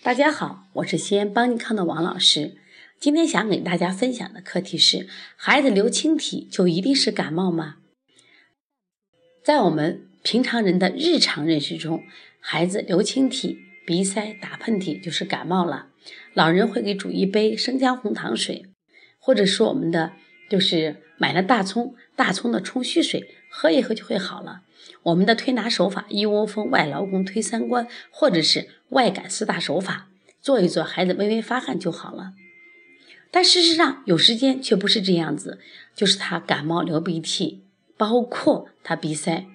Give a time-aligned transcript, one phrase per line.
[0.00, 2.56] 大家好，我是西安邦尼康的王老师。
[2.98, 7.76] 今天想给大家分享的课题是：孩子流清涕就一定是感冒吗？
[9.44, 12.02] 在我们平常人的日常认识中，
[12.40, 15.88] 孩子流清涕、鼻塞、打喷嚏就是感冒了。
[16.32, 18.66] 老人会给煮一杯生姜红糖水，
[19.20, 20.14] 或者说我们的
[20.48, 24.62] 就是买了大葱，大葱的冲虚水，喝一喝就会好了。
[25.04, 30.08] 我们的推拿手法：一窝蜂、外劳宫、推三关，或者是外感四大手法，
[30.40, 32.32] 做一做，孩子微微发汗就好了。
[33.30, 35.58] 但事实上，有时间却不是这样子，
[35.94, 37.62] 就是他感冒流鼻涕，
[37.96, 39.46] 包括他鼻塞，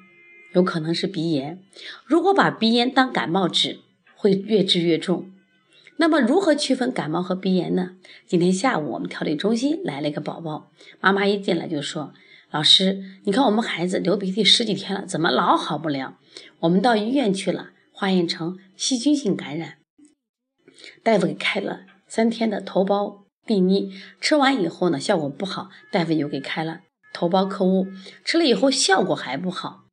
[0.53, 1.61] 有可能是鼻炎。
[2.05, 3.79] 如果把鼻炎当感冒治，
[4.15, 5.31] 会越治越重。
[5.99, 7.95] 那么如何区分感冒和鼻炎呢？
[8.27, 12.13] 今天下午我们调理中心来了一个宝宝，妈妈一进来就说
[12.57, 16.17] ：“老师，你看我们孩子流鼻涕十几天了，怎么老好不了？
[16.61, 19.77] 我们到医院去了，化验成细菌性感染，
[21.03, 26.81] 大夫给开了三天的头孢。”地尼吃完以后呢，效果不好，大夫又给开了
[27.13, 27.85] 头孢克乌，
[28.25, 29.83] 吃了以后效果还不好。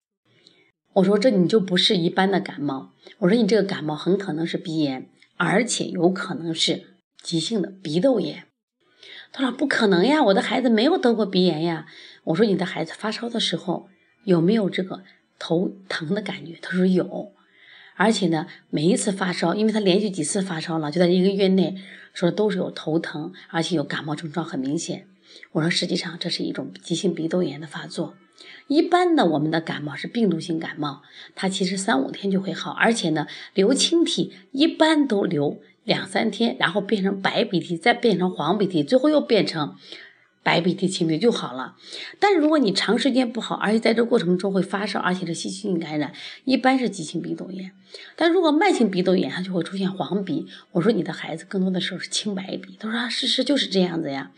[0.94, 8.46] 我说这你就不是一般的感冒，我说你这个感冒很可能是鼻炎，而且有可能是急性的鼻窦炎。
[9.36, 11.86] 他说不可能呀，我的孩子没有得过鼻炎呀。
[12.22, 13.88] 我说你的孩子发烧的时候
[14.22, 15.02] 有没有这个
[15.40, 16.56] 头疼的感觉？
[16.62, 17.32] 他说有。
[17.96, 21.74] 而且呢，每一次发烧，因为他连续几次发烧了，就在一个月内，
[22.12, 25.08] 说都是有头疼，而且有感冒症状很明显。
[25.50, 28.14] 我说实际上这是一种急性鼻窦炎的发作。
[28.68, 31.02] 一般的我们的感冒是病毒性感冒，
[31.34, 39.76] 它其实三五天就会好，而且呢流清涕一般都流两三天，然后变成白鼻涕，再变成黄鼻涕，最后又变成。
[40.42, 41.74] 白鼻涕、清鼻就好了，
[42.20, 46.12] 但是如果你长时间不好，而且在这过程中会发烧，而且是细菌性感染，
[46.44, 47.72] 一般是急性鼻窦炎。
[48.14, 50.46] 但如果慢性鼻窦炎，它就会出现黄鼻。
[50.72, 54.32] 我说你的孩子更多的时候是清白鼻，他说事实就是这样子呀。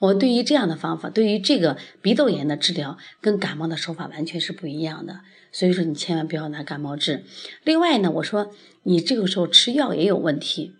[0.00, 5.20] 我对于这样的方法，对于这个鼻窦炎的治疗，跟感冒的手法完全是不一样的。
[5.52, 7.22] 所以说你千万不要拿感冒治。
[7.62, 8.52] 另外呢，我说
[8.82, 10.74] 你这个时候吃药也有问题，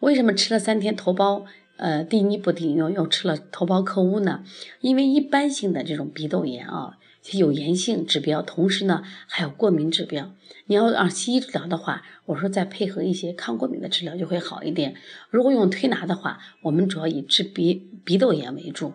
[0.00, 1.44] 为什么吃了三天头孢？
[1.76, 4.42] 呃，地尼不顶用，又吃了头孢克乌呢？
[4.80, 6.98] 因为一般性的这种鼻窦炎啊，
[7.34, 10.34] 有炎性指标，同时呢还有过敏指标。
[10.66, 14.96] 你要让西医治疗的话，我说再配合一些抗过敏的治疗就会好一点。
[15.30, 18.94] 如果用推拿的话，我们主要以治鼻鼻窦炎为主。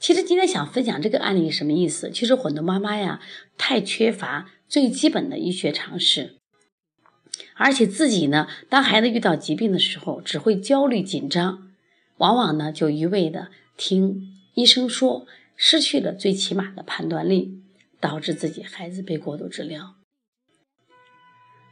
[0.00, 2.10] 其实今天想分享这个案例什么意思？
[2.10, 3.20] 其实很多妈妈呀，
[3.58, 6.38] 太缺乏最基本的医学常识，
[7.62, 11.68] 而且自己呢，当孩子遇到疾病的时候，只会焦虑紧张。
[12.18, 14.20] 往往呢，就一味的听
[14.54, 17.62] 医生说，失去了最起码的判断力，
[18.00, 19.94] 导致自己孩子被过度治疗。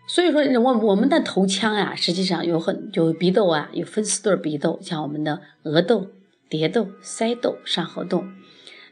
[0.09, 6.11] 所以说，我我们的头腔呀，实际上有很有鼻窦啊，有分四对鼻窦，像我们的额窦、
[6.49, 8.25] 蝶窦、腮窦、上颌窦。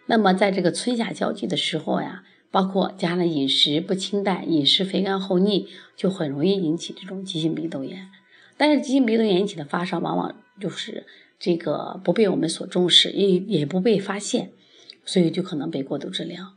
[0.07, 8.09] 那么在这个春夏交际的时候呀，包括加上饮食不清淡、饮食肥甘厚腻，就很容易引起这种急性鼻窦炎。
[8.57, 11.07] 但是急性鼻窦炎引起的发烧，往往就是
[11.39, 14.53] 这个不被我们所重视，也也不被发现，
[15.05, 16.55] 所以就可能被过度治疗。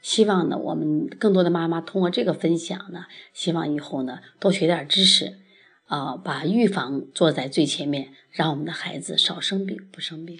[0.00, 5.38] 希望呢，我们更多的妈妈通过这个分享呢，希望以后呢多学点知识，
[5.86, 10.38] 啊，把预防做在最前面，让我们的孩子少生病，不生病。